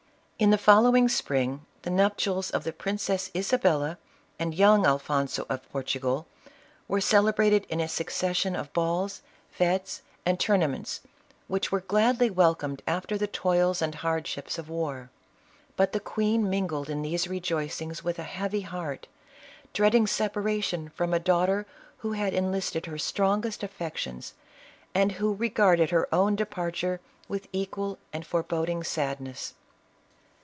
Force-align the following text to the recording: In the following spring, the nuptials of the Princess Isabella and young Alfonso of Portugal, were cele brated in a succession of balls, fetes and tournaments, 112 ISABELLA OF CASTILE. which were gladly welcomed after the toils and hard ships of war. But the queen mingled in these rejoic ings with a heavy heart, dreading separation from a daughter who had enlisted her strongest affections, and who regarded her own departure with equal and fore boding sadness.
In 0.43 0.49
the 0.49 0.57
following 0.57 1.07
spring, 1.07 1.67
the 1.83 1.91
nuptials 1.91 2.49
of 2.49 2.63
the 2.63 2.73
Princess 2.73 3.29
Isabella 3.35 3.99
and 4.39 4.55
young 4.55 4.87
Alfonso 4.87 5.45
of 5.49 5.69
Portugal, 5.71 6.25
were 6.87 6.99
cele 6.99 7.31
brated 7.31 7.67
in 7.67 7.79
a 7.79 7.87
succession 7.87 8.55
of 8.55 8.73
balls, 8.73 9.21
fetes 9.51 10.01
and 10.25 10.39
tournaments, 10.39 11.01
112 11.47 11.47
ISABELLA 11.47 11.53
OF 11.53 11.53
CASTILE. 11.53 11.53
which 11.53 11.71
were 11.71 11.87
gladly 11.87 12.29
welcomed 12.75 12.81
after 12.87 13.19
the 13.19 13.27
toils 13.27 13.83
and 13.83 13.93
hard 13.93 14.25
ships 14.25 14.57
of 14.57 14.67
war. 14.67 15.11
But 15.75 15.91
the 15.93 15.99
queen 15.99 16.49
mingled 16.49 16.89
in 16.89 17.03
these 17.03 17.27
rejoic 17.27 17.79
ings 17.79 18.03
with 18.03 18.17
a 18.17 18.23
heavy 18.23 18.61
heart, 18.61 19.05
dreading 19.73 20.07
separation 20.07 20.89
from 20.89 21.13
a 21.13 21.19
daughter 21.19 21.67
who 21.97 22.13
had 22.13 22.33
enlisted 22.33 22.87
her 22.87 22.97
strongest 22.97 23.61
affections, 23.61 24.33
and 24.95 25.11
who 25.11 25.35
regarded 25.35 25.91
her 25.91 26.09
own 26.11 26.35
departure 26.35 26.99
with 27.27 27.47
equal 27.53 27.99
and 28.11 28.25
fore 28.25 28.41
boding 28.41 28.83
sadness. 28.83 29.53